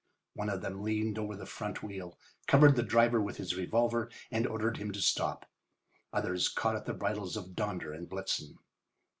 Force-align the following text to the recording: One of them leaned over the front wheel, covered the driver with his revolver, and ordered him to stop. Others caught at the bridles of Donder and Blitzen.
One 0.33 0.49
of 0.49 0.61
them 0.61 0.81
leaned 0.81 1.19
over 1.19 1.35
the 1.35 1.45
front 1.45 1.83
wheel, 1.83 2.17
covered 2.47 2.75
the 2.75 2.81
driver 2.81 3.21
with 3.21 3.37
his 3.37 3.53
revolver, 3.55 4.09
and 4.31 4.47
ordered 4.47 4.77
him 4.77 4.91
to 4.93 4.99
stop. 4.99 5.47
Others 6.11 6.49
caught 6.49 6.75
at 6.75 6.85
the 6.87 6.93
bridles 6.95 7.37
of 7.37 7.55
Donder 7.55 7.93
and 7.93 8.09
Blitzen. 8.09 8.57